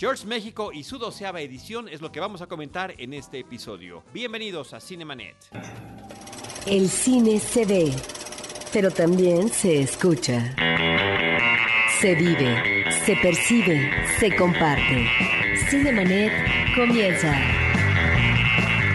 [0.00, 4.04] Shorts México y su doceava edición es lo que vamos a comentar en este episodio.
[4.14, 5.34] Bienvenidos a Cinemanet.
[6.66, 7.92] El cine se ve,
[8.72, 10.54] pero también se escucha.
[12.00, 13.90] Se vive, se percibe,
[14.20, 15.04] se comparte.
[15.68, 16.32] Cinemanet
[16.76, 17.36] comienza.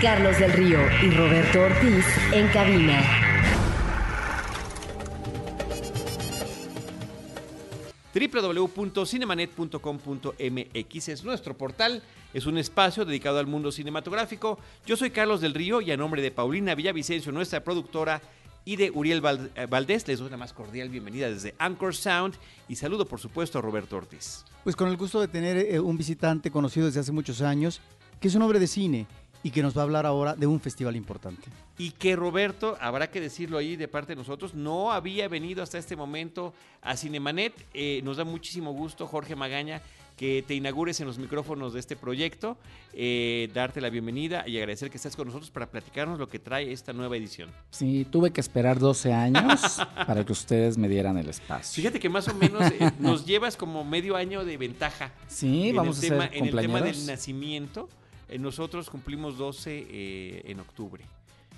[0.01, 3.32] Carlos del Río y Roberto Ortiz en cabina.
[8.27, 14.59] www.cinemanet.com.mx es nuestro portal, es un espacio dedicado al mundo cinematográfico.
[14.85, 18.21] Yo soy Carlos del Río y a nombre de Paulina Villavicencio, nuestra productora,
[18.65, 19.21] y de Uriel
[19.55, 22.35] eh, Valdés, les doy la más cordial bienvenida desde Anchor Sound
[22.69, 24.45] y saludo por supuesto a Roberto Ortiz.
[24.63, 27.81] Pues con el gusto de tener eh, un visitante conocido desde hace muchos años,
[28.21, 29.05] que es un hombre de cine
[29.43, 31.43] y que nos va a hablar ahora de un festival importante.
[31.77, 35.77] Y que Roberto, habrá que decirlo ahí de parte de nosotros, no había venido hasta
[35.77, 37.53] este momento a Cinemanet.
[37.73, 39.81] Eh, nos da muchísimo gusto, Jorge Magaña,
[40.15, 42.55] que te inaugures en los micrófonos de este proyecto,
[42.93, 46.71] eh, darte la bienvenida y agradecer que estés con nosotros para platicarnos lo que trae
[46.71, 47.49] esta nueva edición.
[47.71, 51.81] Sí, tuve que esperar 12 años para que ustedes me dieran el espacio.
[51.81, 55.11] Fíjate que más o menos eh, nos llevas como medio año de ventaja.
[55.27, 57.89] Sí, vamos a tema, En el tema del nacimiento.
[58.29, 61.03] Eh, nosotros cumplimos 12 eh, en octubre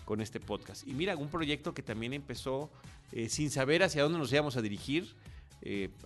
[0.03, 0.87] con este podcast.
[0.87, 2.69] Y mira, un proyecto que también empezó
[3.11, 5.15] eh, sin saber hacia dónde nos íbamos a dirigir.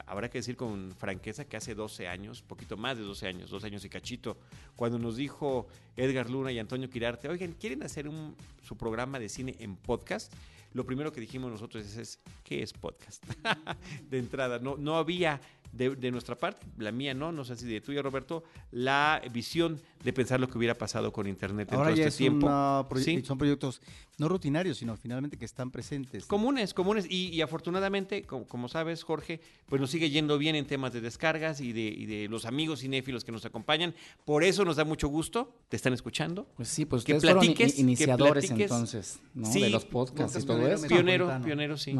[0.05, 3.67] habrá que decir con franqueza que hace 12 años, poquito más de 12 años, 12
[3.67, 4.37] años y cachito,
[4.77, 9.27] cuando nos dijo Edgar Luna y Antonio Quirarte, oigan, ¿quieren hacer un, su programa de
[9.27, 10.31] cine en podcast?
[10.73, 13.25] Lo primero que dijimos nosotros es, es ¿qué es podcast?
[14.09, 17.81] de entrada, no, no había de, nuestra parte, la mía no, no sé si de
[17.81, 22.17] tuya, Roberto, la visión de pensar lo que hubiera pasado con Internet Ahora ya este
[22.17, 22.47] tiempo.
[22.47, 23.81] Son proyectos
[24.17, 26.25] no rutinarios, sino finalmente que están presentes.
[26.25, 27.05] Comunes, comunes.
[27.09, 31.71] Y, afortunadamente, como, sabes, Jorge, pues nos sigue yendo bien en temas de descargas y
[31.71, 33.95] de, de, los amigos cinéfilos que nos acompañan.
[34.25, 35.53] Por eso nos da mucho gusto.
[35.69, 36.47] ¿Te están escuchando?
[36.57, 39.49] Pues sí, pues que platiques, iniciadores entonces, ¿no?
[39.49, 40.87] de los podcasts y todo eso.
[40.87, 41.95] Pionero, pionero, sí.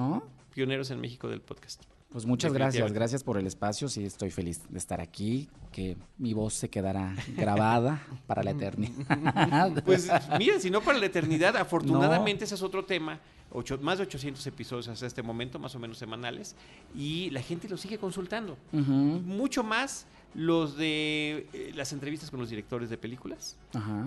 [0.54, 1.84] Pioneros en México del podcast.
[2.12, 6.34] Pues muchas gracias, gracias por el espacio, sí, estoy feliz de estar aquí, que mi
[6.34, 9.84] voz se quedará grabada para la eternidad.
[9.86, 10.10] Pues
[10.40, 13.20] mira, si no para la eternidad, afortunadamente ese es otro tema,
[13.82, 16.56] más de 800 episodios hasta este momento, más o menos semanales,
[16.96, 18.58] y la gente lo sigue consultando.
[18.72, 23.56] Mucho más los de eh, las entrevistas con los directores de películas,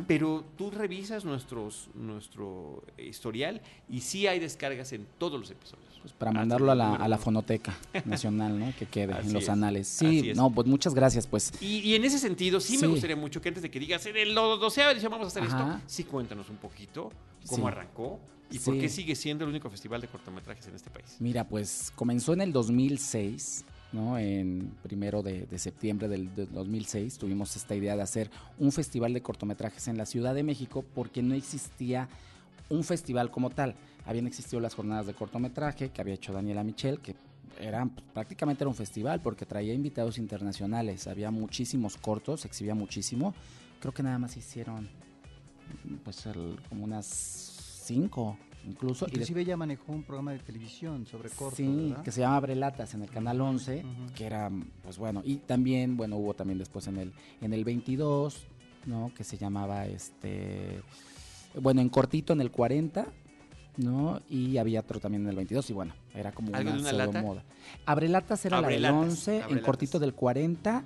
[0.08, 5.91] pero tú revisas nuestros, nuestro historial y sí hay descargas en todos los episodios.
[6.02, 8.72] Pues para mandarlo a la, a la, Fonoteca Nacional, ¿no?
[8.76, 9.86] Que quede en los anales.
[9.86, 11.52] Sí, no, pues muchas gracias, pues.
[11.60, 14.34] Y, en ese sentido, sí, me gustaría mucho que antes de que digas, en el
[14.34, 17.10] 12 edición vamos a hacer esto, sí cuéntanos un poquito
[17.46, 18.18] cómo arrancó
[18.50, 21.16] y por qué sigue siendo el único festival de cortometrajes en este país.
[21.20, 24.18] Mira, pues comenzó en el 2006 ¿no?
[24.18, 29.86] En primero de, septiembre del, 2006 tuvimos esta idea de hacer un festival de cortometrajes
[29.88, 32.08] en la Ciudad de México porque no existía
[32.68, 33.74] un festival como tal.
[34.04, 37.14] Habían existido las jornadas de cortometraje que había hecho Daniela Michel, que
[37.60, 42.74] eran pues, prácticamente era un festival porque traía invitados internacionales, había muchísimos cortos, se exhibía
[42.74, 43.34] muchísimo.
[43.80, 44.88] Creo que nada más hicieron
[46.04, 46.24] pues
[46.68, 48.36] como unas cinco
[48.66, 49.06] incluso.
[49.06, 53.02] Inclusive ella manejó un programa de televisión sobre cortos, Sí, que se llama Brelatas en
[53.02, 54.50] el Canal 11, que era,
[54.82, 58.46] pues bueno, y también, bueno, hubo también después en el, en el 22,
[58.86, 59.12] ¿no?
[59.14, 60.80] Que se llamaba, este,
[61.60, 63.06] bueno, en cortito en el 40,
[63.76, 64.20] ¿no?
[64.28, 67.42] Y había otro también en el 22 y bueno, era como una, una moda.
[67.86, 70.84] Abrelatas era la del 11, en cortito del 40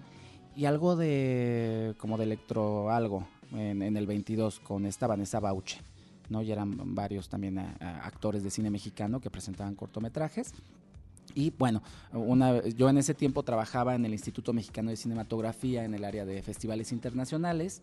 [0.57, 5.79] y algo de, como de electro algo en, en el 22 con esta Vanessa Bauche.
[6.29, 6.43] ¿no?
[6.43, 10.53] Y eran varios también eh, actores de cine mexicano que presentaban cortometrajes.
[11.35, 11.83] Y bueno,
[12.13, 16.25] una, yo en ese tiempo trabajaba en el Instituto Mexicano de Cinematografía en el área
[16.25, 17.83] de festivales internacionales.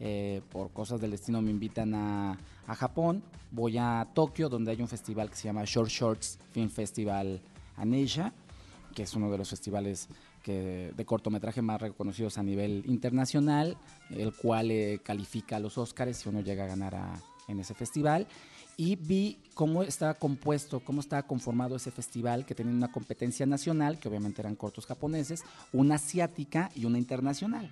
[0.00, 2.38] Eh, por cosas del destino me invitan a,
[2.76, 3.22] Japón.
[3.50, 7.40] Voy a Tokio, donde hay un festival que se llama Short Shorts Film Festival
[7.76, 8.32] Asia,
[8.94, 10.08] que es uno de los festivales
[10.46, 13.76] de cortometraje más reconocidos a nivel internacional,
[14.10, 16.96] el cual eh, califica a los Oscars si uno llega a ganar
[17.48, 18.26] en ese festival
[18.78, 23.98] y vi cómo estaba compuesto, cómo estaba conformado ese festival, que tenía una competencia nacional,
[23.98, 25.42] que obviamente eran cortos japoneses,
[25.72, 27.68] una asiática y una internacional.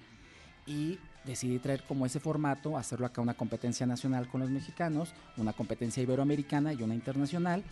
[0.66, 5.52] Y decidí traer como ese formato, hacerlo acá una competencia nacional con los mexicanos, una
[5.52, 7.64] competencia iberoamericana y una internacional.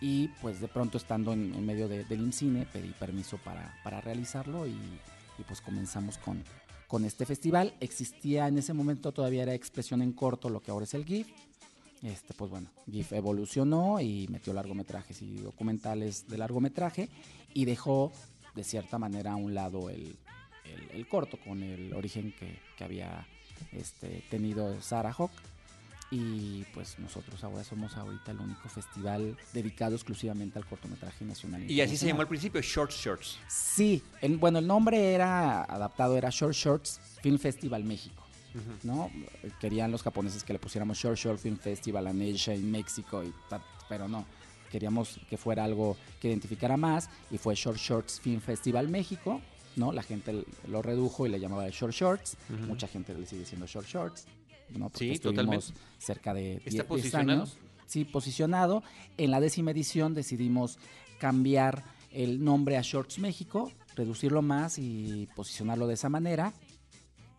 [0.00, 4.72] Y pues de pronto estando en, medio del INCINE pedí permiso para, para realizarlo y,
[4.72, 6.42] y pues comenzamos con,
[6.86, 7.74] con este festival.
[7.80, 11.28] Existía en ese momento todavía era expresión en corto lo que ahora es el GIF.
[12.02, 17.08] Este, pues bueno, GIF evolucionó y metió largometrajes y documentales de largometraje
[17.54, 18.12] y dejó
[18.54, 20.16] de cierta manera a un lado el,
[20.92, 23.26] el, corto, con el origen que, que había
[23.72, 25.32] este, tenido Sarah Hawk.
[26.08, 31.68] Y pues nosotros ahora somos ahorita el único festival dedicado exclusivamente al cortometraje nacional.
[31.68, 33.38] Y así se llamó al principio, Short Shorts.
[33.48, 34.02] Sí,
[34.38, 38.22] bueno, el nombre era adaptado, era Short Shorts Film Festival México.
[38.84, 39.10] ¿no?
[39.60, 43.32] Querían los japoneses que le pusiéramos Short Short Film Festival en Asia, en México, y,
[43.88, 44.24] pero no.
[44.70, 49.40] Queríamos que fuera algo que identificara más y fue Short Shorts Film Festival México,
[49.76, 49.92] ¿no?
[49.92, 52.36] La gente lo redujo y le llamaba Short Shorts.
[52.66, 54.26] Mucha gente le sigue diciendo Short Shorts.
[54.70, 54.88] ¿no?
[54.88, 55.66] Porque sí, totalmente.
[55.98, 57.56] cerca de 10, años.
[57.86, 58.82] Sí, posicionado.
[59.16, 60.78] En la décima edición decidimos
[61.18, 66.52] cambiar el nombre a Shorts México, reducirlo más y posicionarlo de esa manera.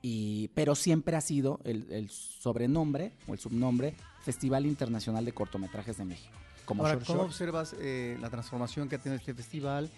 [0.02, 6.06] Y, pero siempre ha sido el, sobrenombre o el subnombre Festival Internacional de Cortometrajes de
[6.06, 6.34] México.
[6.66, 9.90] Como Ahora, ¿cómo observas eh, la transformación que ha tenido este festival?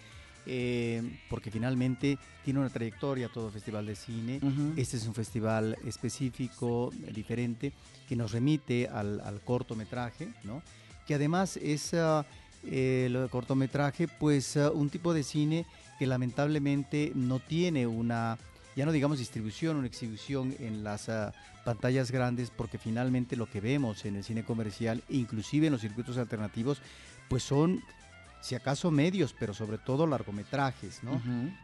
[0.46, 4.40] Eh, porque finalmente tiene una trayectoria todo festival de cine.
[4.76, 7.72] Este es un festival específico, diferente,
[8.08, 10.62] que nos remite al, cortometraje, ¿no?
[11.06, 12.24] que además es uh,
[12.70, 15.66] el cortometraje, pues uh, un tipo de cine
[15.98, 18.38] que lamentablemente no tiene una,
[18.76, 21.32] ya no digamos distribución, una exhibición en las uh,
[21.64, 26.16] pantallas grandes, porque finalmente lo que vemos en el cine comercial, inclusive en los circuitos
[26.16, 26.80] alternativos,
[27.28, 27.82] pues son
[28.40, 31.20] si acaso medios, pero sobre todo largometrajes, ¿no?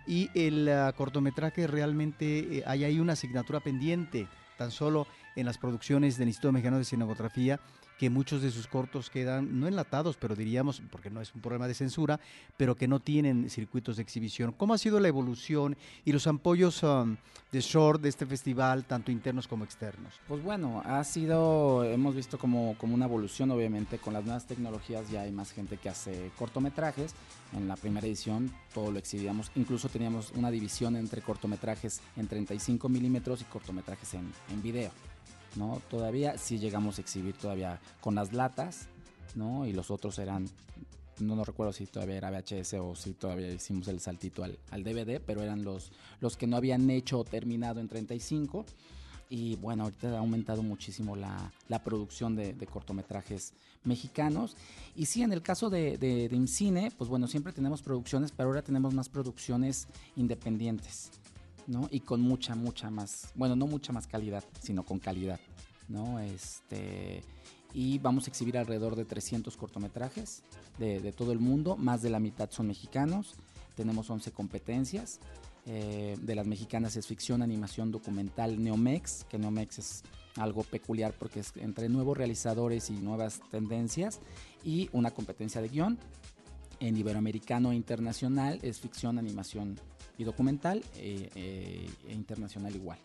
[0.07, 4.29] Y el ah, cortometraje realmente eh, hay ahí una asignatura pendiente,
[4.59, 7.61] tan solo en las producciones del Instituto Mexicano de Cinematografía
[7.99, 11.67] que muchos de sus cortos quedan no enlatados, pero diríamos, porque no es un problema
[11.67, 12.21] de censura,
[12.57, 14.53] pero que no tienen circuitos de exhibición.
[14.53, 17.17] ¿Cómo ha sido la evolución y los apoyos um,
[17.53, 20.15] de short de este festival, tanto internos como externos?
[20.29, 25.11] Pues bueno, ha sido, hemos visto como, como una evolución, obviamente, con las nuevas tecnologías
[25.11, 27.15] ya hay más gente que hace cortometrajes.
[27.57, 32.89] En la primera edición todo lo exhibíamos, incluso teníamos una división entre cortometrajes en 35
[32.89, 34.91] milímetros y cortometrajes en, en video.
[35.57, 35.81] ¿No?
[35.91, 38.89] Todavía sí llegamos a exhibir todavía con las latas,
[39.35, 39.67] ¿no?
[39.67, 40.49] Y los otros eran,
[41.21, 45.21] no, no recuerdo si todavía era VHS o si todavía hicimos el saltito al, DVD,
[45.25, 48.65] pero eran los, los que no habían hecho o terminado en 35.
[49.29, 51.51] Y bueno, ahorita ha aumentado muchísimo la,
[51.85, 54.57] producción de, cortometrajes mexicanos.
[54.95, 58.49] Y sí, en el caso de, de, de IMCINE, pues bueno, siempre tenemos producciones, pero
[58.49, 61.11] ahora tenemos más producciones independientes.
[61.67, 61.89] ¿no?
[61.91, 65.41] Y con mucha, mucha más, bueno, no mucha más calidad, sino con calidad,
[65.89, 66.19] ¿no?
[66.21, 67.23] Este,
[67.73, 70.43] y vamos a exhibir alrededor de 300 cortometrajes
[70.79, 73.35] de, todo el mundo, más de la mitad son mexicanos,
[73.75, 75.21] tenemos 11 competencias,
[75.67, 80.03] eh, de las mexicanas es ficción, animación, documental, Neomex, que Neomex es
[80.37, 84.21] algo peculiar porque es entre nuevos realizadores y nuevas tendencias,
[84.65, 85.99] y una competencia de guion.
[86.79, 89.81] En Iberoamericano e Internacional es ficción, animación,
[90.19, 92.99] y documental eh, eh, e internacional igual.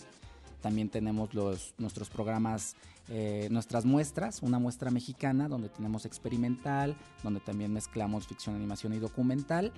[0.61, 2.75] También tenemos los, nuestros programas,
[3.09, 8.99] eh, nuestras muestras, una muestra mexicana donde tenemos experimental, donde también mezclamos ficción, animación y
[8.99, 9.73] documental.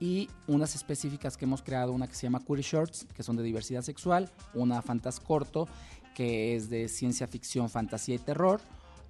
[0.00, 3.42] Y unas específicas que hemos creado, una que se llama Queer Shorts, que son de
[3.42, 5.68] diversidad sexual, una Fantas Corto,
[6.14, 8.60] que es de ciencia ficción, fantasía y terror,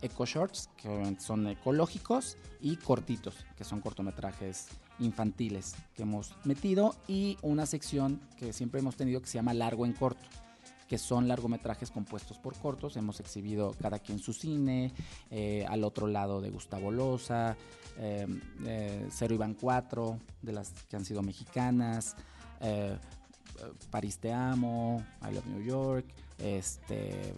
[0.03, 4.69] Eco Shorts, que son ecológicos, y cortitos, que son cortometrajes
[4.99, 9.85] infantiles que hemos metido y una sección que siempre hemos tenido que se llama largo
[9.85, 10.29] en corto
[10.93, 12.99] que son largometrajes compuestos por cortos.
[12.99, 14.93] Hemos exhibido cada quien su cine,
[15.31, 17.57] eh, al otro lado de Gustavo Loza,
[17.97, 18.27] eh,
[18.67, 22.15] eh, Cero Iván Cuatro, de las que han sido mexicanas,
[23.91, 26.05] París Te Amo, I Love New York,
[26.37, 27.33] este,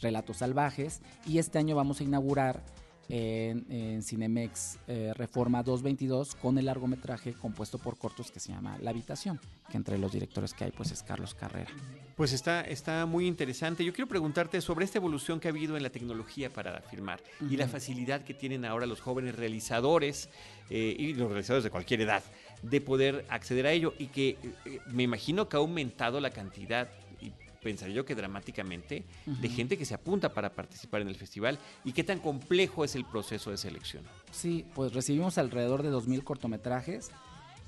[0.00, 1.00] Relatos Salvajes.
[1.26, 2.60] Y este año vamos a inaugurar
[3.08, 8.90] en, Cinemex eh, Reforma 222 con el largometraje compuesto por cortos que se llama La
[8.90, 11.70] Habitación, que entre los directores que hay pues es Carlos Carrera.
[12.16, 13.84] Pues está, está muy interesante.
[13.84, 17.56] Yo quiero preguntarte sobre esta evolución que ha habido en la tecnología para filmar y
[17.56, 20.30] la facilidad que tienen ahora los jóvenes realizadores
[20.70, 22.22] eh, y los realizadores de cualquier edad
[22.62, 26.88] de poder acceder a ello y que eh, me imagino que ha aumentado la cantidad
[27.66, 31.90] pensaría yo que dramáticamente, de gente que se apunta para participar en el festival y
[31.90, 34.04] qué tan complejo es el proceso de selección.
[34.30, 37.10] Sí, pues recibimos alrededor de 2.000 cortometrajes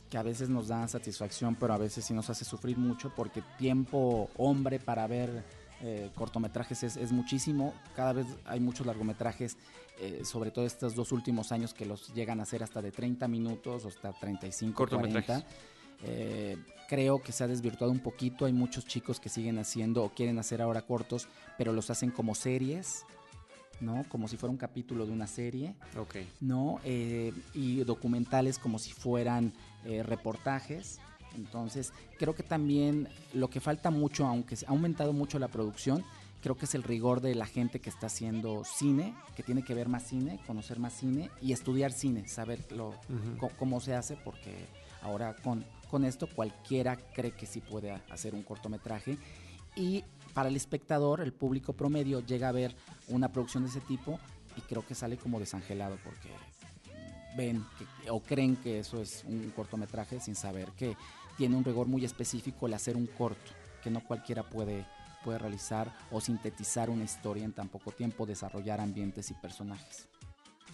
[0.09, 3.43] que a veces nos dan satisfacción, pero a veces sí nos hace sufrir mucho porque
[3.59, 5.43] tiempo hombre para ver
[5.83, 7.75] eh, cortometrajes es, muchísimo.
[7.97, 9.57] Cada vez hay muchos largometrajes,
[10.01, 13.27] eh, sobre todo estos dos últimos años que los llegan a ser hasta de 30
[13.27, 15.45] minutos o hasta 35, 40.
[16.03, 16.57] Eh,
[16.89, 18.45] creo que se ha desvirtuado un poquito.
[18.45, 22.35] Hay muchos chicos que siguen haciendo o quieren hacer ahora cortos, pero los hacen como
[22.35, 23.05] series.
[23.81, 24.05] ¿no?
[24.09, 25.75] Como si fuera un capítulo de una serie.
[25.97, 26.17] Ok.
[26.41, 26.81] ¿No?
[26.85, 29.53] Eh, y documentales como si fueran
[29.85, 30.99] eh, reportajes.
[31.37, 36.05] Entonces, creo que también lo que falta mucho, aunque ha aumentado mucho la producción,
[36.43, 39.75] creo que es el rigor de la gente que está haciendo cine, que tiene que
[39.75, 42.95] ver más cine, conocer más cine y estudiar cine, saber lo,
[43.59, 44.67] cómo se hace, porque
[45.03, 49.19] ahora con, con esto cualquiera cree que sí puede hacer un cortometraje.
[49.77, 52.75] Y para el espectador, el público promedio, llega a ver
[53.09, 54.19] una producción de ese tipo
[54.57, 56.31] y creo que sale como desangelado porque
[57.37, 57.65] ven
[58.11, 60.97] o creen que eso es un cortometraje sin saber que
[61.37, 63.53] tiene un rigor muy específico el hacer un corto,
[63.83, 64.85] que no cualquiera puede
[65.25, 70.09] puede realizar o sintetizar una historia en tan poco tiempo, desarrollar ambientes y personajes.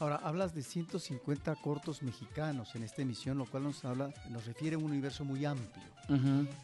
[0.00, 4.74] Ahora, hablas de 150 cortos mexicanos en esta emisión, lo cual nos habla, nos refiere
[4.74, 5.84] a un universo muy amplio.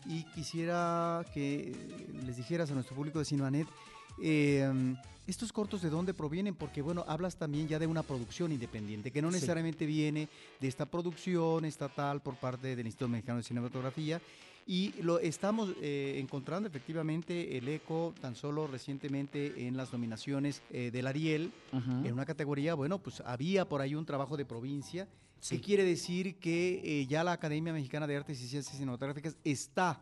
[0.06, 1.75] Y quisiera que
[2.25, 3.68] les dijeras a nuestro público de Cineanet,
[4.22, 4.68] eh,
[5.26, 9.22] estos cortos de dónde provienen, porque bueno, hablas también ya de una producción independiente, que
[9.22, 10.28] no necesariamente viene
[10.60, 14.20] de esta producción estatal por parte del Instituto Mexicano de Cinematografía,
[14.71, 20.93] y lo estamos eh, encontrando efectivamente el eco tan solo recientemente en las nominaciones eh,
[20.93, 25.09] del Ariel, en una categoría, bueno, pues había por ahí un trabajo de provincia.
[25.49, 30.00] ¿Qué quiere decir que eh, ya la Academia Mexicana de Artes y Ciencias Cinematográficas está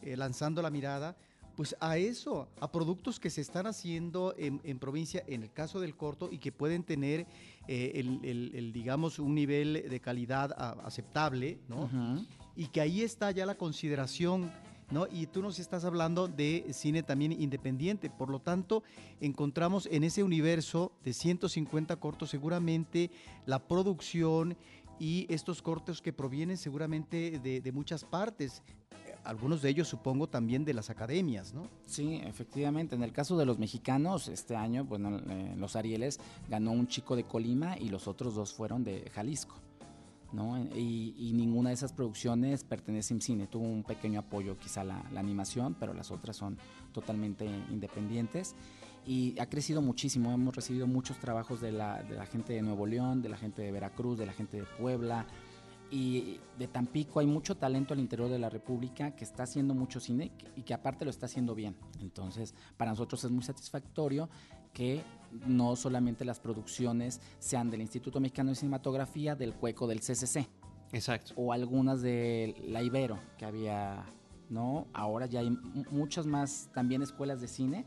[0.00, 1.16] lanzando la mirada
[1.56, 5.96] pues a eso, a productos que se están haciendo en, provincia, en el caso del
[5.96, 7.26] corto, y que pueden tener
[7.66, 10.52] el, digamos, un nivel de calidad
[10.84, 11.88] aceptable, ¿no?
[12.56, 14.50] Y que ahí está ya la consideración
[14.90, 15.06] ¿No?
[15.10, 18.82] Y tú nos estás hablando de cine también independiente, por lo tanto,
[19.18, 23.10] encontramos en ese universo de 150 cortos seguramente
[23.46, 24.56] la producción
[24.98, 28.62] y estos cortos que provienen seguramente de, muchas partes,
[29.24, 31.68] algunos de ellos supongo también de las academias, ¿no?
[31.86, 32.94] Sí, efectivamente.
[32.94, 37.16] En el caso de los mexicanos, este año, bueno, eh, los Arieles ganó un chico
[37.16, 39.56] de Colima y los otros dos fueron de Jalisco.
[40.74, 43.46] Y, ninguna de esas producciones pertenece a cine.
[43.46, 46.58] Tuvo un pequeño apoyo quizá la, animación, pero las otras son
[46.92, 48.54] totalmente independientes.
[49.06, 50.32] Y ha crecido muchísimo.
[50.32, 53.62] Hemos recibido muchos trabajos de la, de la gente de Nuevo León, de la gente
[53.62, 55.26] de Veracruz, de la gente de Puebla,
[55.94, 60.00] y de Tampico hay mucho talento al interior de la República que está haciendo mucho
[60.00, 61.76] cine y que aparte lo está haciendo bien.
[62.00, 64.28] Entonces, para nosotros es muy satisfactorio
[64.72, 65.02] que
[65.46, 70.48] no solamente las producciones sean del Instituto Mexicano de Cinematografía, del Cueco, del CCC.
[70.92, 71.32] Exacto.
[71.36, 74.04] O algunas de la Ibero, que había,
[74.50, 74.88] ¿no?
[74.94, 75.56] Ahora ya hay
[75.92, 77.84] muchas más también escuelas de cine,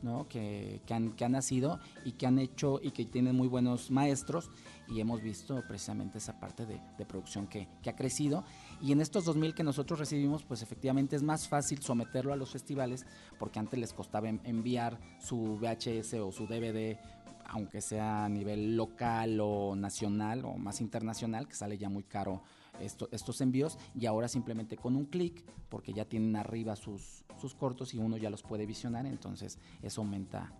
[0.00, 0.26] ¿no?
[0.26, 3.90] Que, que, han, que han nacido y que han hecho y que tienen muy buenos
[3.90, 4.50] maestros
[4.92, 8.44] y hemos visto precisamente esa parte de, producción que, ha crecido.
[8.80, 12.50] Y en estos 2000 que nosotros recibimos, pues efectivamente es más fácil someterlo a los
[12.50, 13.06] festivales,
[13.38, 16.98] porque antes les costaba enviar su VHS o su DVD,
[17.46, 22.42] aunque sea a nivel local o nacional o más internacional, que sale ya muy caro
[22.80, 27.94] estos envíos, y ahora simplemente con un clic, porque ya tienen arriba sus, sus cortos
[27.94, 30.52] y uno ya los puede visionar, entonces eso aumenta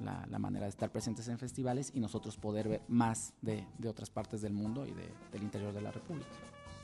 [0.00, 4.42] la, manera de estar presentes en festivales y nosotros poder ver más de, otras partes
[4.42, 4.92] del mundo y
[5.32, 6.28] del interior de la República.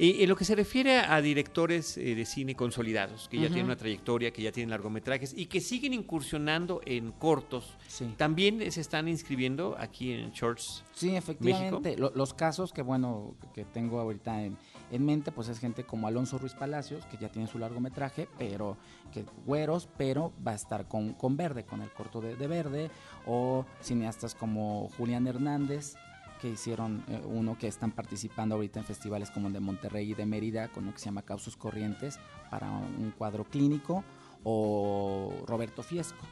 [0.01, 3.67] Y en lo que se refiere a directores eh, de cine consolidados, que ya tienen
[3.67, 7.77] una trayectoria, que ya tienen largometrajes y que siguen incursionando en cortos,
[8.17, 10.85] también se están inscribiendo aquí en Shorts.
[10.95, 11.99] Sí, efectivamente.
[11.99, 14.57] los casos que bueno que tengo ahorita en,
[14.91, 18.77] en mente, pues es gente como Alonso Ruiz Palacios, que ya tiene su largometraje, pero
[19.13, 22.91] que güeros, pero va a estar con, con Verde, con el corto de, Verde,
[23.27, 25.95] o cineastas como Julián Hernández,
[26.41, 30.15] que hicieron eh, uno que están participando ahorita en festivales como el de Monterrey y
[30.15, 32.19] de Mérida, con lo que se llama Causos Corrientes,
[32.51, 34.03] para un cuadro clínico,
[34.43, 36.27] o Roberto Fiesco.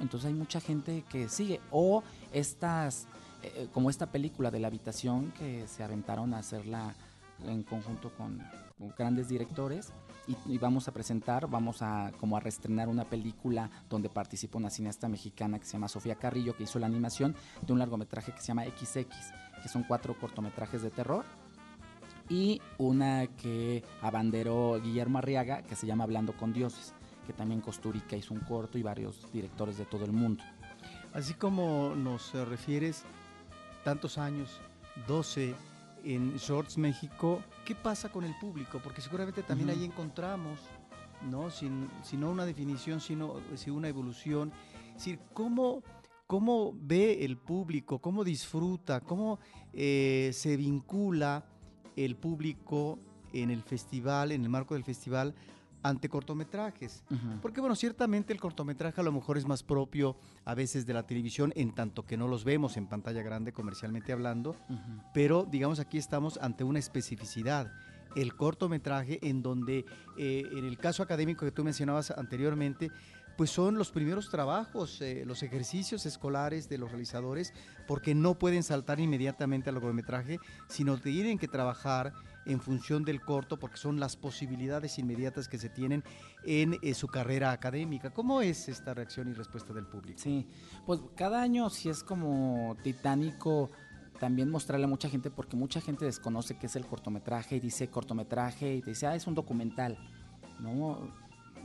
[0.00, 3.08] Entonces hay mucha gente que sigue, o estas,
[3.42, 6.94] eh, como esta película de la habitación que se aventaron a hacerla
[7.46, 8.42] en conjunto con,
[8.96, 9.92] grandes directores
[10.46, 15.08] y, vamos a presentar, vamos a como a reestrenar una película donde participa una cineasta
[15.08, 17.34] mexicana que se llama Sofía Carrillo que hizo la animación
[17.66, 19.06] de un largometraje que se llama XX,
[19.62, 21.24] que son cuatro cortometrajes de terror
[22.28, 26.94] y una que abanderó Guillermo Arriaga que se llama Hablando con Dioses,
[27.26, 30.44] que también Costurica hizo un corto y varios directores de todo el mundo.
[31.14, 33.04] Así como nos refieres
[33.82, 34.60] tantos años,
[35.06, 35.54] 12
[36.04, 38.80] en Shorts México, ¿qué pasa con el público?
[38.82, 40.60] Porque seguramente también ahí encontramos,
[41.30, 41.50] ¿no?
[41.50, 43.36] Sin, no una definición, sino,
[43.68, 44.52] una evolución.
[44.88, 45.82] Es decir, ¿cómo,
[46.26, 49.38] cómo ve el público, cómo disfruta, cómo
[49.72, 51.44] eh, se vincula
[51.96, 52.98] el público
[53.32, 55.34] en el festival, en el marco del festival,
[55.82, 57.04] ante cortometrajes.
[57.40, 61.06] Porque bueno, ciertamente el cortometraje a lo mejor es más propio a veces de la
[61.06, 64.56] televisión, en tanto que no los vemos en pantalla grande comercialmente hablando,
[65.14, 67.72] pero digamos aquí estamos ante una especificidad.
[68.16, 69.84] el cortometraje en donde,
[70.16, 72.90] eh, en el caso académico que tú mencionabas anteriormente,
[73.36, 77.52] pues son los primeros trabajos, eh, los ejercicios escolares de los realizadores,
[77.86, 82.12] porque no pueden saltar inmediatamente al largometraje, sino tienen que trabajar
[82.48, 86.02] en función del corto, porque son las posibilidades inmediatas que se tienen
[86.44, 88.10] en eh, su carrera académica.
[88.10, 90.18] ¿Cómo es esta reacción y respuesta del público?
[90.20, 90.46] Sí,
[90.86, 93.70] pues cada año sí es como titánico
[94.18, 97.88] también mostrarle a mucha gente, porque mucha gente desconoce qué es el cortometraje y dice
[97.88, 99.96] cortometraje y te dice, ah, es un documental,
[100.58, 101.12] ¿no?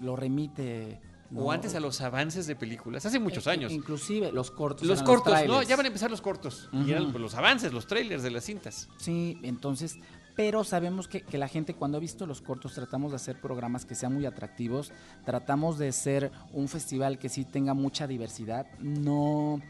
[0.01, 1.01] Lo remite
[1.35, 3.71] o antes a los avances de películas, hace muchos años.
[3.71, 4.87] Inclusive los cortos.
[4.87, 5.63] Los cortos, ¿no?
[5.63, 6.69] Ya van a empezar los cortos.
[6.71, 8.89] Y eran pues, los avances, los trailers de las cintas.
[8.97, 9.97] Sí, entonces,
[10.35, 13.95] pero sabemos que, la gente cuando ha visto los cortos tratamos de hacer programas que
[13.95, 14.91] sean muy atractivos,
[15.25, 19.61] tratamos de ser un festival que sí tenga mucha diversidad, no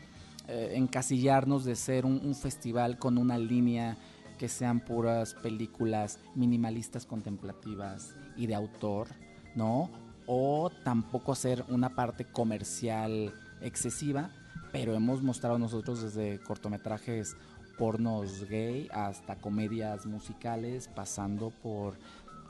[0.47, 3.97] eh, encasillarnos de ser un festival con una línea
[4.37, 9.07] que sean puras películas minimalistas contemplativas y de autor,
[9.55, 9.89] ¿no?
[10.25, 14.31] o tampoco hacer una parte comercial excesiva,
[14.71, 17.35] pero hemos mostrado nosotros desde cortometrajes
[17.77, 21.97] pornos gay hasta comedias musicales, pasando por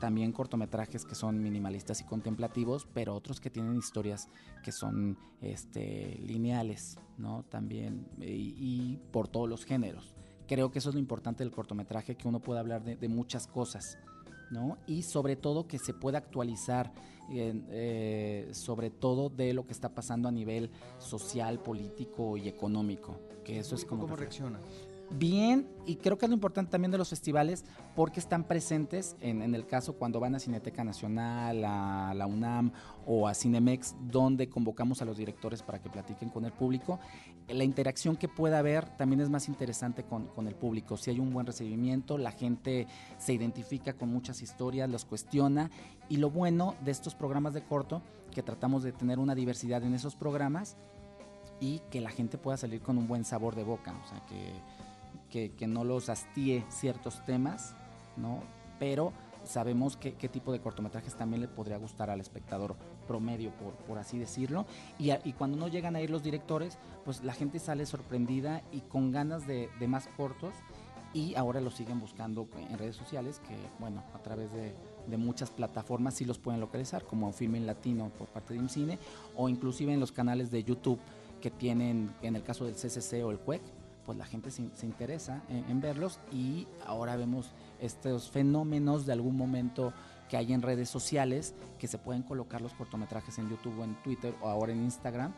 [0.00, 4.28] también cortometrajes que son minimalistas y contemplativos, pero otros que tienen historias
[4.62, 7.44] que son este, lineales, ¿no?
[7.44, 10.14] También, y, por todos los géneros.
[10.46, 13.46] Creo que eso es lo importante del cortometraje, que uno puede hablar de, de muchas
[13.46, 13.98] cosas,
[14.50, 14.76] ¿no?
[14.86, 16.92] Y sobre todo que se pueda actualizar
[17.30, 23.18] eh, sobre todo de lo que está pasando a nivel social, político y económico.
[23.44, 24.60] Que eso es como ¿Cómo reacciona?
[25.10, 29.54] Bien y creo que es lo importante también de los festivales porque están presentes en,
[29.54, 32.72] el caso cuando van a Cineteca Nacional, a la UNAM
[33.06, 36.98] o a Cinemex, donde convocamos a los directores para que platiquen con el público.
[37.48, 40.96] La interacción que pueda haber también es más interesante con, con el público.
[40.96, 42.86] Si hay un buen recibimiento, la gente
[43.18, 45.70] se identifica con muchas historias, los cuestiona
[46.08, 49.94] y lo bueno de estos programas de corto, que tratamos de tener una diversidad en
[49.94, 50.76] esos programas
[51.60, 54.52] y que la gente pueda salir con un buen sabor de boca, o sea, que
[55.56, 57.74] que, no los hastíe ciertos temas,
[58.16, 58.42] ¿no?
[58.78, 59.12] Pero
[59.44, 64.18] sabemos qué tipo de cortometrajes también le podría gustar al espectador promedio, por, por así
[64.18, 64.66] decirlo.
[64.98, 68.80] Y, y, cuando no llegan a ir los directores, pues la gente sale sorprendida y
[68.80, 70.54] con ganas de, de más cortos.
[71.12, 74.74] Y ahora los siguen buscando en redes sociales, que bueno, a través de,
[75.06, 78.98] de muchas plataformas sí los pueden localizar, como Filming Latino por parte de IMCINE,
[79.36, 80.98] o inclusive en los canales de YouTube
[81.40, 83.62] que tienen, en el caso del CCC o el CUEC,
[84.04, 89.92] pues la gente se, interesa en, verlos y ahora vemos estos fenómenos de algún momento
[90.28, 93.94] que hay en redes sociales que se pueden colocar los cortometrajes en YouTube o en
[94.02, 95.32] Twitter o ahora en Instagram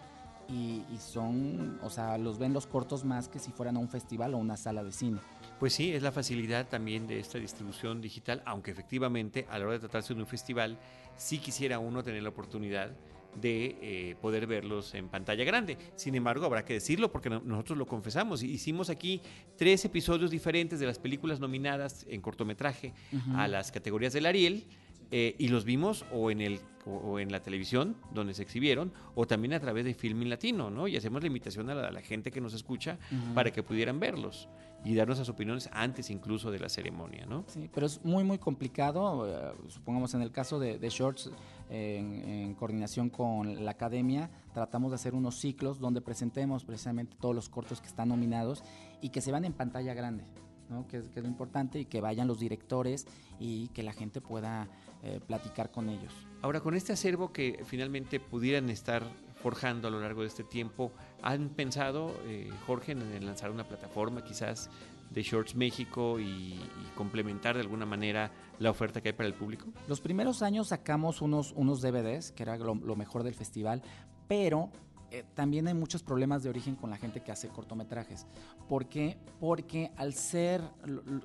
[0.49, 4.35] y, son, o sea, los ven los cortos más que si fueran a un festival
[4.35, 5.19] o una sala de cine.
[5.59, 9.73] Pues sí, es la facilidad también de esta distribución digital, aunque efectivamente a la hora
[9.75, 10.79] de tratarse de un festival,
[11.17, 12.93] sí quisiera uno tener la oportunidad
[13.41, 15.77] de eh, poder verlos en pantalla grande.
[15.95, 18.43] Sin embargo, habrá que decirlo porque nosotros lo confesamos.
[18.43, 19.21] Hicimos aquí
[19.57, 22.93] tres episodios diferentes de las películas nominadas en cortometraje
[23.35, 24.65] a las categorías del Ariel.
[25.13, 29.27] Eh, y los vimos o en el o, en la televisión donde se exhibieron o
[29.27, 30.89] también a través de Filming Latino, ¿no?
[30.89, 32.99] Y hacemos la invitación a la, gente que nos escucha
[33.35, 34.49] para que pudieran verlos
[34.87, 37.43] y darnos las opiniones antes incluso de la ceremonia, ¿no?
[37.49, 39.27] Sí, pero es muy, muy complicado.
[39.29, 41.29] Eh, supongamos en el caso de, Shorts,
[41.69, 47.49] en, coordinación con la academia, tratamos de hacer unos ciclos donde presentemos precisamente todos los
[47.49, 48.63] cortos que están nominados
[49.01, 50.23] y que se van en pantalla grande.
[50.71, 50.87] ¿no?
[50.87, 53.09] Que, es, que, es, lo importante y que vayan los directores
[53.41, 54.69] y que la gente pueda
[55.03, 56.13] eh, platicar con ellos.
[56.47, 59.03] Ahora, con este acervo que finalmente pudieran estar
[59.43, 60.93] forjando a lo largo de este tiempo.
[61.21, 64.71] ¿Han pensado, eh, Jorge, en, lanzar una plataforma quizás
[65.11, 66.55] de Shorts México y,
[66.95, 68.31] complementar de alguna manera
[68.61, 69.67] la oferta que hay para el público?
[69.89, 73.83] Los primeros años sacamos unos, unos DVDs, que era lo, mejor del festival,
[74.29, 74.71] pero
[75.11, 78.25] eh, también hay muchos problemas de origen con la gente que hace cortometrajes.
[78.69, 79.19] ¿Por qué?
[79.41, 80.63] Porque al ser,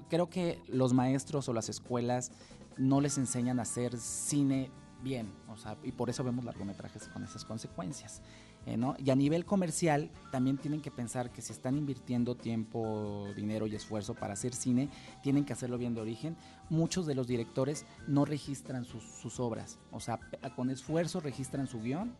[0.09, 2.31] creo que los maestros o las escuelas
[2.75, 4.71] no les enseñan a hacer cine
[5.03, 8.21] bien, o sea, y por eso vemos largometrajes con esas consecuencias.
[8.67, 8.95] Eh, ¿no?
[8.99, 13.73] Y a nivel comercial también tienen que pensar que si están invirtiendo tiempo, dinero y
[13.73, 14.87] esfuerzo para hacer cine,
[15.23, 16.37] tienen que hacerlo bien de origen.
[16.69, 20.19] Muchos de los directores no registran sus, sus obras, o sea,
[20.55, 22.15] con esfuerzo registran su guion,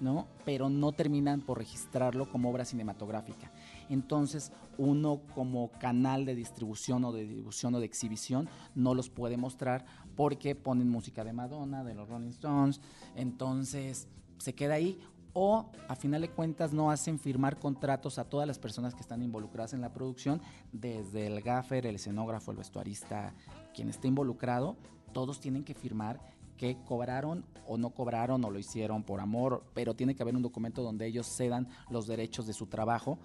[0.00, 0.26] ¿no?
[0.44, 3.52] Pero no terminan por registrarlo como obra cinematográfica.
[3.88, 9.36] Entonces, uno como canal de distribución o de distribución o de exhibición no los puede
[9.36, 9.84] mostrar
[10.16, 12.80] porque ponen música de Madonna, de los Rolling Stones,
[13.14, 14.08] entonces
[14.38, 15.00] se queda ahí
[15.32, 19.22] o a final de cuentas no hacen firmar contratos a todas las personas que están
[19.22, 20.40] involucradas en la producción,
[20.72, 23.34] desde el gaffer, el escenógrafo, el vestuarista,
[23.74, 24.76] quien esté involucrado,
[25.12, 26.20] todos tienen que firmar
[26.58, 30.42] que cobraron o no cobraron o lo hicieron por amor, pero tiene que haber un
[30.42, 33.18] documento donde ellos cedan los derechos de su trabajo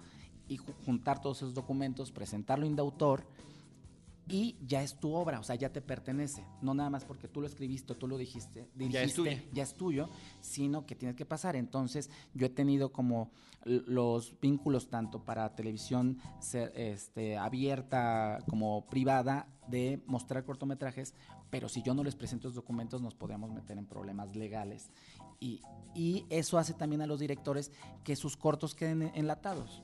[0.48, 3.24] y juntar todos esos documentos, presentarlo en de autor
[4.26, 6.44] y ya es tu obra, o sea, ya te pertenece.
[6.62, 9.32] No nada más porque tú lo escribiste, tú lo dijiste, ya es, tuyo.
[9.52, 10.08] ya es tuyo,
[10.40, 11.56] sino que tienes que pasar.
[11.56, 13.30] Entonces, yo he tenido como
[13.64, 16.18] los vínculos tanto para televisión
[16.74, 21.14] este, abierta como privada de mostrar cortometrajes,
[21.50, 24.90] pero si yo no les presento los documentos nos podemos meter en problemas legales.
[25.38, 25.60] Y,
[25.94, 27.72] y eso hace también a los directores
[28.04, 29.82] que sus cortos queden enlatados,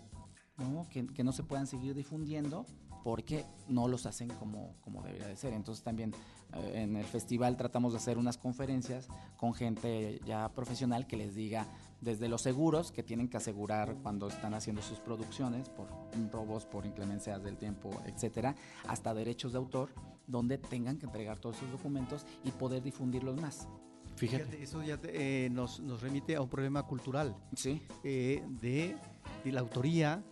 [0.57, 0.89] ¿no?
[0.89, 2.65] Que, que no se puedan seguir difundiendo
[3.03, 5.53] porque no los hacen como, como debería de ser.
[5.53, 6.13] Entonces también
[6.55, 11.35] eh, en el festival tratamos de hacer unas conferencias con gente ya profesional que les
[11.35, 11.67] diga
[12.01, 15.89] desde los seguros que tienen que asegurar cuando están haciendo sus producciones por
[16.33, 18.55] robos, por inclemencias del tiempo, etcétera,
[18.89, 19.91] hasta derechos de autor,
[20.27, 23.69] donde tengan que entregar todos esos documentos y poder difundirlos más.
[24.17, 24.63] Fíjate.
[24.63, 27.35] eso ya eh, nos, nos, remite a un problema cultural.
[27.55, 27.81] Sí.
[28.05, 28.97] Eh, de,
[29.45, 30.23] de la autoría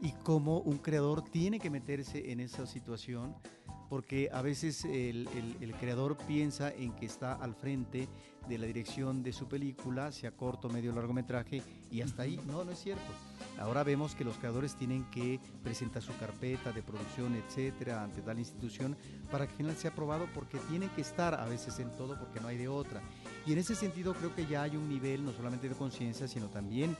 [0.00, 3.34] y cómo un creador tiene que meterse en esa situación
[3.90, 5.28] porque a veces el,
[5.80, 8.08] creador piensa en que está al frente
[8.48, 11.60] de la dirección de su película, sea corto, medio, largometraje,
[11.90, 12.40] y hasta ahí.
[12.46, 13.12] No, no es cierto.
[13.58, 18.38] Ahora vemos que los creadores tienen que presentar su carpeta de producción, etcétera, ante tal
[18.38, 18.96] institución
[19.28, 22.46] para que final sea aprobado porque tienen que estar a veces en todo porque no
[22.46, 23.02] hay de otra.
[23.44, 26.46] Y en ese sentido creo que ya hay un nivel no solamente de conciencia, sino
[26.46, 26.96] también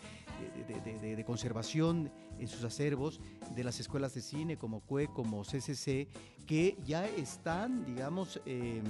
[0.79, 3.21] de, conservación en sus acervos
[3.55, 6.09] de las escuelas de cine como CUE, como CCC,
[6.47, 8.83] que ya están, digamos, em,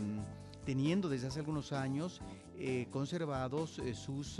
[0.64, 2.20] teniendo desde hace algunos años
[2.58, 4.38] eh, conservados eh, sus,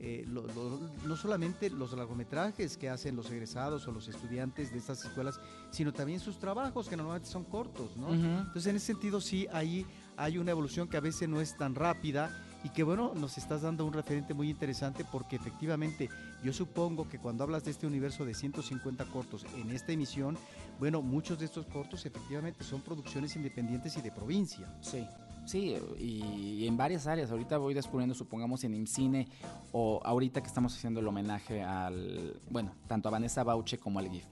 [0.00, 5.38] eh, no solamente los largometrajes que hacen los egresados o los estudiantes de estas escuelas,
[5.70, 8.12] sino también sus trabajos que normalmente son cortos, ¿no?
[8.12, 11.74] Entonces en ese sentido sí ahí hay una evolución que a veces no es tan
[11.74, 12.30] rápida
[12.62, 16.08] y que bueno, nos estás dando un referente muy interesante porque efectivamente
[16.42, 20.36] yo supongo que cuando hablas de este universo de 150 cortos en esta emisión,
[20.78, 24.66] bueno, muchos de estos cortos efectivamente son producciones independientes y de provincia.
[24.80, 25.06] Sí.
[25.46, 27.30] Sí, y, en varias áreas.
[27.30, 29.26] Ahorita voy descubriendo, supongamos, en IMCINE
[29.72, 34.10] o ahorita que estamos haciendo el homenaje al, bueno, tanto a Vanessa Bauche como al
[34.10, 34.26] GIF.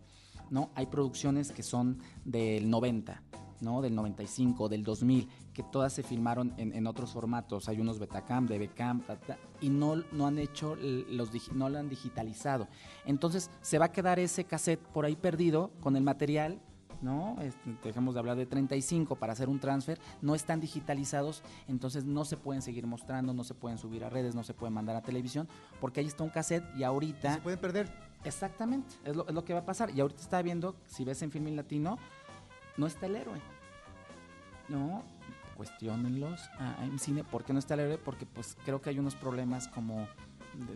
[0.51, 0.71] ¿no?
[0.75, 3.23] Hay producciones que son del 90,
[3.61, 3.83] ¿no?
[3.83, 7.69] Del 95, del 2000, que todas se filmaron en, otros formatos.
[7.69, 9.03] Hay unos Betacam, DBCam,
[9.61, 12.69] y no, no han hecho los no lo han digitalizado.
[13.05, 16.61] Entonces se va a quedar ese cassette por ahí perdido con el material.
[17.01, 17.37] ¿no?
[17.41, 22.25] Este, dejemos de hablar de 35 para hacer un transfer, no están digitalizados, entonces no
[22.25, 25.03] se pueden seguir mostrando, no se pueden subir a redes, no se pueden mandar a
[25.03, 25.49] televisión,
[25.81, 27.35] porque ahí está un cassette y ahorita...
[27.35, 27.89] Se pueden perder.
[28.25, 29.91] Exactamente, es lo, es lo que va a pasar.
[29.95, 31.99] Y ahorita está viendo, si ves en Filmin Latino,
[32.79, 33.39] no está el héroe.
[34.69, 35.05] No,
[35.57, 36.41] cuestionenlos
[36.81, 37.25] en cine.
[37.25, 37.99] ¿Por qué no está el héroe?
[37.99, 40.09] Porque pues creo que hay unos problemas como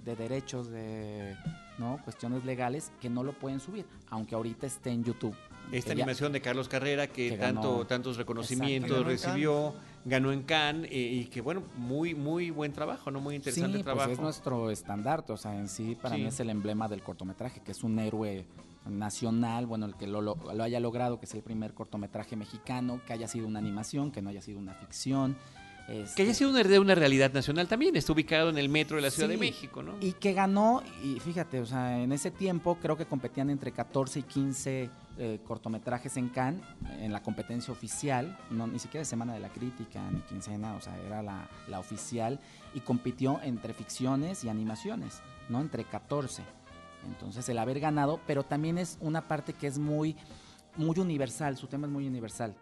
[0.04, 1.36] de, derechos, de
[1.78, 5.36] no cuestiones legales que no lo pueden subir, aunque ahorita esté en YouTube.
[5.70, 11.24] Esta animación de Carlos Carrera que, tanto tantos reconocimientos recibió, ganó en Cannes eh, y
[11.26, 14.08] que bueno, muy muy buen trabajo, no muy interesante sí, trabajo.
[14.08, 17.60] Pues es nuestro estandarte, o sea, en sí para mí es el emblema del cortometraje,
[17.60, 18.44] que es un héroe
[18.86, 23.12] nacional, bueno, el que lo, lo, haya logrado, que es el primer cortometraje mexicano, que
[23.12, 25.36] haya sido una animación, que no haya sido una ficción.
[25.88, 29.02] Este que haya sido una, una realidad nacional también, está ubicado en el metro de
[29.02, 29.94] la Ciudad de México, ¿no?
[30.00, 34.20] Y que ganó, y fíjate, o sea, en ese tiempo creo que competían entre 14
[34.20, 36.62] y 15 eh, cortometrajes en Cannes,
[37.00, 40.80] en la competencia oficial, no, ni siquiera de Semana de la Crítica, ni quincena, o
[40.80, 42.40] sea, era la, la oficial,
[42.74, 45.60] y compitió entre ficciones y animaciones, ¿no?
[45.60, 46.42] Entre 14.
[47.06, 50.16] Entonces el haber ganado, pero también es una parte que es muy,
[50.76, 52.54] muy universal, su tema es muy universal.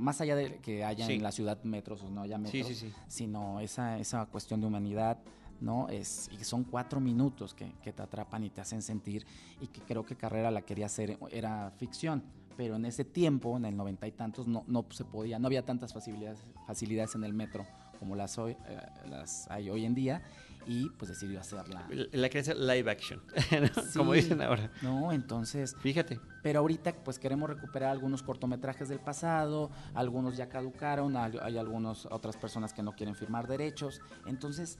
[0.00, 3.98] más allá de que haya en la ciudad metros o no haya metros, sino esa,
[3.98, 5.18] esa cuestión de humanidad,
[5.60, 5.88] ¿no?
[5.88, 9.26] Es, y son cuatro minutos que, que, te atrapan y te hacen sentir,
[9.60, 12.22] y que creo que Carrera la quería hacer, era ficción,
[12.56, 15.64] pero en ese tiempo, en el noventa y tantos, no, no se podía, no había
[15.64, 17.66] tantas facilidades, facilidades en el metro
[17.98, 20.22] como las, hoy, eh, las hay hoy en día,
[20.68, 21.88] y pues decidió hacerla.
[22.12, 23.22] La que live action,
[23.96, 24.70] como dicen ahora.
[24.82, 25.74] No, entonces.
[25.80, 26.20] Fíjate.
[26.42, 32.36] Pero ahorita pues queremos recuperar algunos cortometrajes del pasado, algunos ya caducaron, hay, algunas otras
[32.36, 34.02] personas que no quieren firmar derechos.
[34.26, 34.78] Entonces,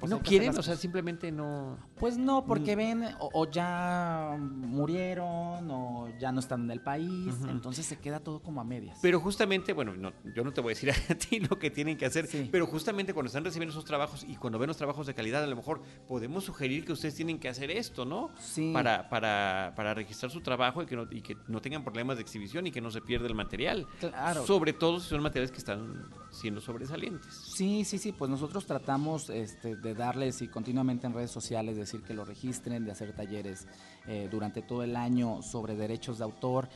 [0.00, 0.56] Pues ¿No quieren?
[0.56, 1.76] O sea, simplemente no...
[1.98, 2.78] Pues no, porque mm.
[2.78, 8.40] ven o, ya murieron o ya no están en el país, entonces se queda todo
[8.40, 8.98] como a medias.
[9.02, 12.06] Pero justamente, bueno, yo no te voy a decir a ti lo que tienen que
[12.06, 15.42] hacer, pero justamente cuando están recibiendo esos trabajos y cuando ven los trabajos de calidad,
[15.42, 18.30] a lo mejor podemos sugerir que ustedes tienen que hacer esto, ¿no?
[18.38, 18.70] Sí.
[18.72, 22.22] Para, para, para registrar su trabajo y que, no, y que no tengan problemas de
[22.22, 23.86] exhibición y que no se pierda el material.
[23.98, 24.46] Claro.
[24.46, 26.08] Sobre todo si son materiales que están
[26.38, 27.34] siendo sobresalientes.
[27.34, 32.02] Sí, sí, sí, pues nosotros tratamos este, de darles y continuamente en redes sociales decir
[32.02, 33.66] que lo registren, de hacer talleres
[34.06, 36.68] eh, durante todo el año sobre derechos de autor.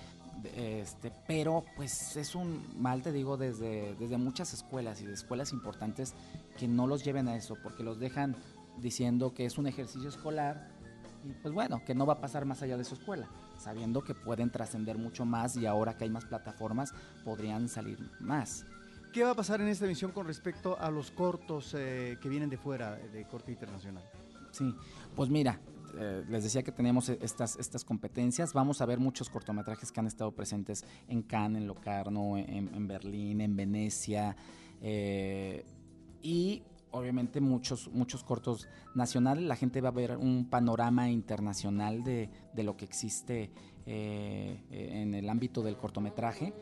[0.57, 5.53] Este, pero pues es un mal, te digo, desde, desde muchas escuelas y de escuelas
[5.53, 6.14] importantes
[6.59, 8.35] que no los lleven a eso, porque los dejan
[8.79, 10.68] diciendo que es un ejercicio escolar
[11.25, 14.14] y pues bueno, que no va a pasar más allá de su escuela, sabiendo que
[14.14, 16.92] pueden trascender mucho más y ahora que hay más plataformas
[17.25, 18.64] podrían salir más.
[19.12, 22.48] ¿Qué va a pasar en esta emisión con respecto a los cortos eh, que vienen
[22.48, 24.03] de fuera, de corte internacional?
[24.53, 24.75] Sí,
[25.14, 25.61] pues mira,
[25.98, 28.55] eh, les decía que teníamos e-, estas, estas competencias.
[28.55, 33.42] Vamos a ver muchos cortometrajes que han estado presentes en Cannes, en Locarno, en, Berlín,
[33.42, 34.35] en Venecia.
[34.81, 35.62] Eh,
[36.22, 39.44] y obviamente muchos, muchos cortos nacionales.
[39.44, 43.51] La gente va a ver un panorama internacional de, de lo que existe
[43.85, 46.55] en el ámbito del cortometraje.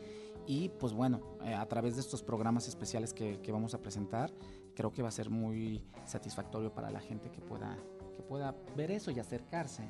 [0.47, 4.33] Y pues bueno, eh, a través de estos programas especiales que, vamos a presentar,
[4.75, 7.77] creo que va a ser muy satisfactorio para la gente que pueda,
[8.15, 9.83] que pueda ver eso y acercarse.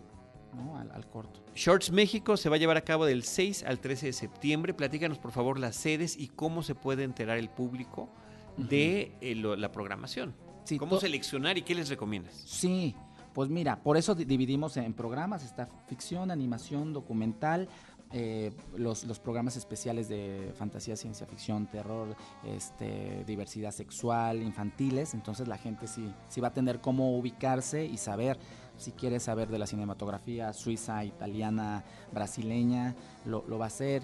[0.93, 1.39] Al, corto.
[1.55, 4.73] Shorts México se va a llevar a cabo del 6 al 13 de septiembre.
[4.73, 8.09] Platícanos por favor las sedes y cómo se puede enterar el público
[8.57, 10.35] de eh, la programación.
[10.77, 12.33] ¿Cómo seleccionar y qué les recomiendas?
[12.45, 12.95] Sí,
[13.33, 17.69] pues mira, por eso dividimos en programas, está ficción, animación, documental,
[18.13, 25.13] eh, los, los, programas especiales de fantasía, ciencia ficción, terror, este, diversidad sexual, infantiles.
[25.13, 28.37] Entonces la gente sí, sí va a tener cómo ubicarse y saber
[28.77, 32.95] si quiere saber de la cinematografía suiza, italiana, brasileña,
[33.25, 34.03] lo, va a hacer,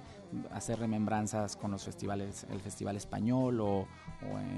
[0.52, 3.88] hacer remembranzas con los festivales, el Festival Español o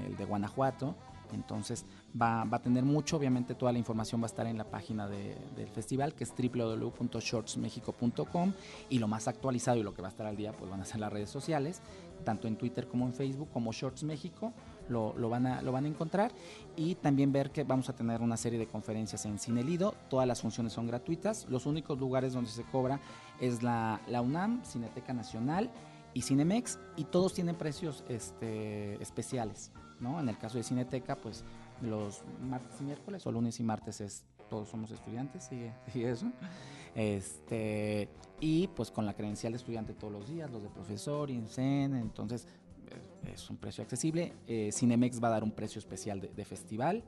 [0.06, 0.94] el de Guanajuato.
[1.32, 1.86] Entonces
[2.20, 5.68] va, a tener mucho, obviamente toda la información va a estar en la página del
[5.72, 8.52] festival que es www.shortsmexico.com
[8.88, 10.84] y lo más actualizado y lo que va a estar al día pues van a
[10.84, 11.80] ser las redes sociales,
[12.24, 14.52] tanto en Twitter como en Facebook como Shorts México.
[14.88, 16.32] Lo, van a, encontrar
[16.74, 20.26] y también ver que vamos a tener una serie de conferencias en Cine Lido, todas
[20.26, 22.98] las funciones son gratuitas, los únicos lugares donde se cobra
[23.40, 25.70] es la, la UNAM, Cineteca Nacional
[26.12, 29.70] y Cinemex y todos tienen precios este, especiales.
[30.00, 30.20] ¿No?
[30.20, 31.44] En el caso de Cineteca, pues
[31.82, 36.26] los martes y miércoles, o lunes y martes es todos somos estudiantes, y eso.
[36.94, 38.08] Este,
[38.40, 42.46] y pues con la credencial de estudiante todos los días, los de profesor, INSEN, entonces
[42.88, 44.34] eh, es un precio accesible.
[44.46, 47.04] Eh, Cinemex va a dar un precio especial de, festival.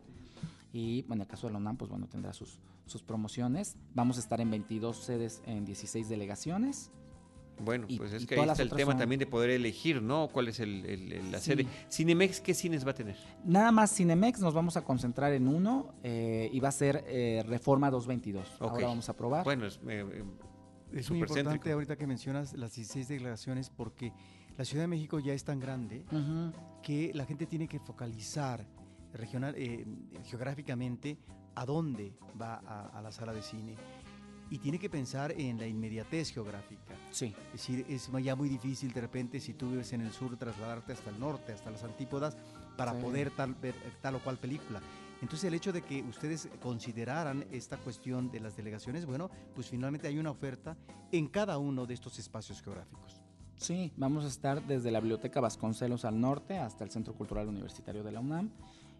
[0.72, 3.76] Y bueno, en el caso de la UNAM, pues bueno, tendrá sus, sus promociones.
[3.94, 6.90] Vamos a estar en 22 sedes en 16 delegaciones.
[7.60, 10.28] Bueno, pues es que ahí está el tema también de poder elegir, ¿no?
[10.28, 11.66] ¿Cuál es el, la sede?
[11.90, 13.16] Cinemex, ¿qué cines va a tener?
[13.44, 17.44] Nada más Cinemex, nos vamos a concentrar en uno eh, y va a ser eh,
[17.46, 18.56] Reforma 222.
[18.60, 19.44] Ahora vamos a probar.
[19.44, 20.24] Bueno, es, eh,
[20.92, 24.12] es muy importante ahorita que mencionas las 16 declaraciones porque
[24.56, 26.04] la Ciudad de México ya es tan grande
[26.82, 28.66] que la gente tiene que focalizar
[29.12, 29.54] regional,
[30.24, 31.18] geográficamente
[31.54, 33.76] a dónde va a la sala de cine
[34.52, 36.94] y tiene que pensar en la inmediatez geográfica.
[37.10, 37.34] Sí.
[37.54, 40.92] Es decir, es ya muy difícil de repente si tú vives en el sur trasladarte
[40.92, 42.36] hasta el norte, hasta las antípodas,
[42.76, 44.82] para poder tal, ver tal o cual película.
[45.22, 50.06] Entonces el hecho de que ustedes consideraran esta cuestión de las delegaciones, bueno, pues finalmente
[50.06, 50.76] hay una oferta
[51.12, 53.22] en cada uno de estos espacios geográficos.
[53.56, 58.02] Sí, vamos a estar desde la Biblioteca Vasconcelos al norte hasta el Centro Cultural Universitario
[58.02, 58.50] de la UNAM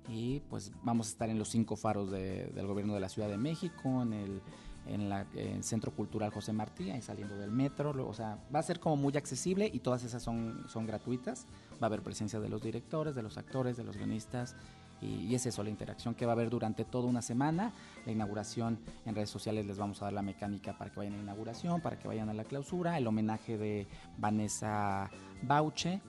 [0.09, 3.37] y pues vamos a estar en los cinco faros del gobierno de la Ciudad de
[3.37, 4.43] México, en el
[4.87, 8.62] en, la, el Centro Cultural José Martí, ahí saliendo del metro, o sea, va a
[8.62, 11.47] ser como muy accesible y todas esas son, son gratuitas.
[11.75, 14.57] Va a haber presencia de los directores, de los actores, de los guionistas
[15.03, 17.73] y, es eso, la interacción que va a haber durante toda una semana.
[18.07, 21.16] La inauguración en redes sociales les vamos a dar la mecánica para que vayan a
[21.16, 22.97] la inauguración, para que vayan a la clausura.
[22.97, 25.11] El homenaje de Vanessa
[25.42, 26.01] Bauche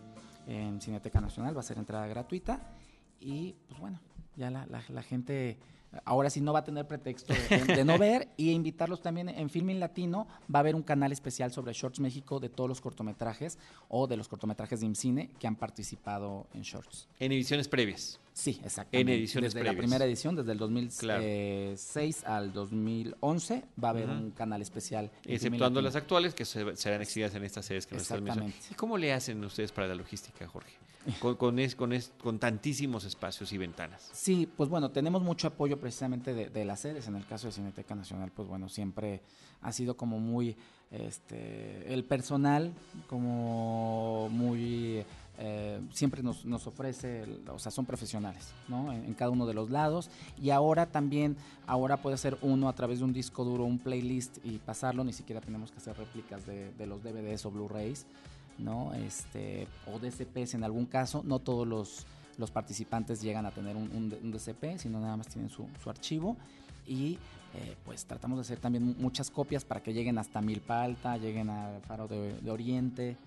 [0.45, 2.59] en Cineteca Nacional va a ser entrada gratuita
[3.19, 3.99] y pues bueno,
[4.36, 5.57] ya la, la gente
[6.06, 9.79] ahora sí no va a tener pretexto de, no ver y invitarlos también en Filming
[9.79, 13.58] Latino va a haber un canal especial sobre Shorts México de todos los cortometrajes
[13.89, 17.08] o de los cortometrajes de IMCINE que han participado en Shorts.
[17.19, 18.19] En ediciones previas.
[18.34, 19.13] Sí, exactamente.
[19.13, 24.32] En ediciones Desde la primera edición, desde el 2006 al 2011, va a haber un
[24.32, 25.12] canal especial.
[25.26, 28.56] Exceptuando las actuales, que serán exhibidas en estas series que nos están mencionando.
[28.72, 30.74] ¿Y cómo le hacen ustedes para la logística, Jorge?
[31.19, 34.10] Con, con, con, con, tantísimos espacios y ventanas.
[34.13, 37.08] Sí, pues bueno, tenemos mucho apoyo precisamente de, de las sedes.
[37.08, 39.22] En el caso de Cineteca Nacional, pues bueno, siempre
[39.62, 40.56] ha sido como muy,
[40.91, 42.72] este, el personal
[43.08, 45.04] como muy
[45.39, 48.93] eh, siempre nos, nos, ofrece, o sea, son profesionales, ¿no?
[48.93, 50.10] En, cada uno de los lados.
[50.39, 54.38] Y ahora también, ahora puede ser uno a través de un disco duro, un playlist
[54.43, 58.06] y pasarlo, ni siquiera tenemos que hacer réplicas de, los DVDs o Blu-rays,
[58.60, 58.93] ¿no?
[58.93, 62.06] Este, o DCPs en algún caso, no todos los,
[62.38, 66.38] los participantes llegan a tener un, DCP, sino nada más tienen su, su archivo.
[66.86, 67.17] Y
[67.56, 71.50] eh, pues tratamos de hacer también muchas copias para que lleguen hasta Milpa Alta, lleguen
[71.50, 73.17] al Faro de, de Oriente,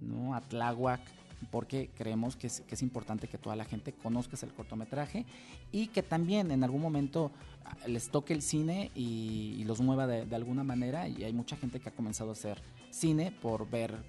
[0.00, 0.34] ¿no?
[0.34, 1.00] A Tláhuac
[1.50, 5.26] porque creemos que es, que es, importante que toda la gente conozca el cortometraje
[5.70, 7.30] y que también en algún momento
[7.64, 11.80] ah, les toque el cine y, los mueva de, alguna manera y hay mucha gente
[11.80, 14.02] que ha comenzado a hacer cine por ver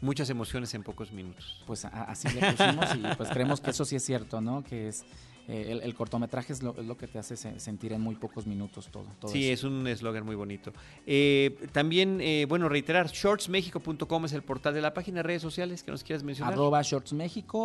[0.00, 1.64] Muchas emociones en pocos minutos.
[1.66, 4.62] Pues así le pusimos y pues creemos que eso sí es cierto, ¿no?
[4.62, 5.04] Que es
[5.48, 8.90] eh, el, cortometraje es lo, es lo, que te hace sentir en muy pocos minutos
[8.92, 9.06] todo.
[9.28, 10.74] sí, es un eslogan muy bonito.
[11.06, 15.90] Eh, también, eh, bueno, reiterar, shortsmexico.com es el portal de la página, redes sociales que
[15.90, 16.52] nos quieras mencionar.
[16.52, 17.14] Arroba Shorts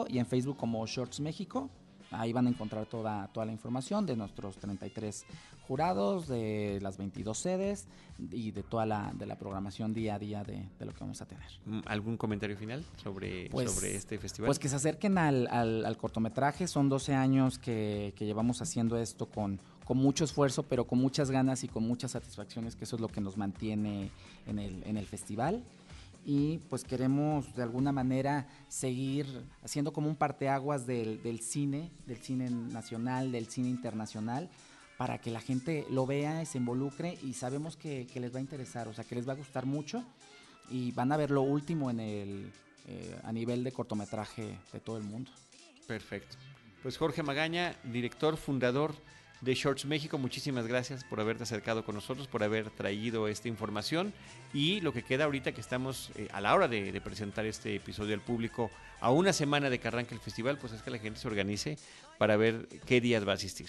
[0.08, 1.70] y en Facebook como Shorts México.
[2.14, 5.26] Ahí van a encontrar toda, toda la información de nuestros 33
[5.68, 7.88] jurados, de las 22 sedes
[8.32, 11.26] y de toda la, de la programación día a día de, lo que vamos a
[11.26, 11.48] tener.
[11.66, 14.48] Mm, ¿Algún comentario final sobre, pues, sobre este festival?
[14.48, 16.68] Pues que se acerquen al, al, cortometraje.
[16.68, 21.32] Son 12 años que, que llevamos haciendo esto con, con mucho esfuerzo, pero con muchas
[21.32, 24.12] ganas y con muchas satisfacciones, que eso es lo que nos mantiene
[24.48, 25.64] en el, en el festival
[26.26, 29.28] y pues queremos de alguna manera seguir
[29.64, 34.50] haciendo como un parteaguas del, cine, del cine nacional, del cine internacional,
[34.98, 38.88] para que la gente lo vea, se involucre y sabemos que, les va a interesar,
[38.88, 40.04] o sea, que les va a gustar mucho
[40.70, 42.52] y van a ver lo último en el,
[42.88, 45.32] eh, a nivel de cortometraje de todo el mundo.
[45.88, 46.38] Perfecto.
[46.82, 48.96] Pues Jorge Magaña, director, fundador
[49.44, 50.18] de Shorts México.
[50.18, 54.14] Muchísimas gracias por haberte acercado con nosotros, por haber traído esta información
[54.54, 58.14] y lo que queda ahorita que estamos eh, a la hora de, presentar este episodio
[58.14, 61.20] al público a una semana de que arranque el festival, pues es que la gente
[61.20, 61.78] se organice
[62.18, 63.68] para ver qué días va a asistir.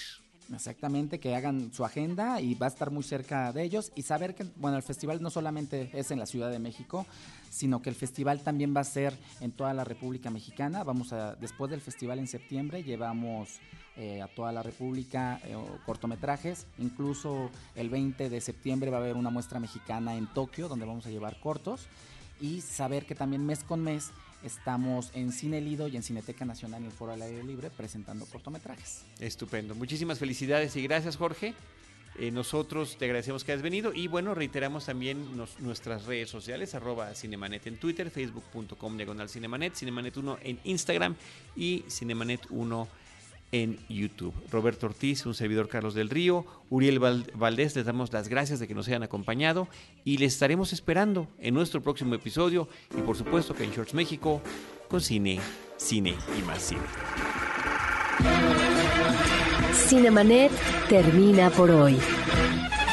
[0.52, 4.34] Exactamente, que hagan su agenda y va a estar muy cerca de ellos y saber
[4.34, 7.06] que, bueno, el festival no solamente es en la Ciudad de México,
[7.50, 10.84] sino que el festival también va a ser en toda la República Mexicana.
[10.84, 13.58] Vamos a, después del festival en septiembre, llevamos
[13.96, 16.66] eh, a toda la República eh, cortometrajes.
[16.78, 21.06] Incluso el 20 de septiembre va a haber una muestra mexicana en Tokio donde vamos
[21.06, 21.86] a llevar cortos
[22.40, 24.10] y saber que también mes con mes
[24.44, 28.26] estamos en Cine Lido y en Cineteca Nacional en el Foro al Aire Libre presentando
[28.26, 29.04] cortometrajes.
[29.18, 29.74] Estupendo.
[29.74, 31.54] Muchísimas felicidades y gracias Jorge.
[32.16, 37.12] Eh, nosotros te agradecemos que hayas venido y bueno, reiteramos también nuestras redes sociales, arroba
[37.14, 41.16] Cinemanet en Twitter, facebook.com diagonal Cinemanet, Cinemanet 1 en Instagram
[41.56, 42.88] y Cinemanet 1
[43.54, 44.34] en YouTube.
[44.50, 48.74] Roberto Ortiz, un servidor Carlos del Río, Uriel Valdés, les damos las gracias de que
[48.74, 49.68] nos hayan acompañado
[50.04, 54.42] y les estaremos esperando en nuestro próximo episodio y por supuesto que en Shorts México
[54.88, 55.38] con cine,
[55.76, 56.80] cine y más cine.
[59.72, 60.50] Cinemanet
[60.88, 61.96] termina por hoy.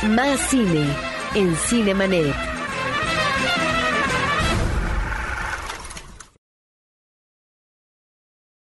[0.10, 0.86] Más cine
[1.34, 2.61] en Cinemanet.